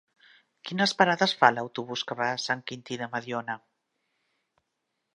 Quines 0.69 0.93
parades 1.01 1.35
fa 1.41 1.51
l'autobús 1.57 2.05
que 2.13 2.19
va 2.23 2.31
a 2.31 2.41
Sant 2.47 2.65
Quintí 2.73 3.01
de 3.05 3.13
Mediona? 3.15 3.63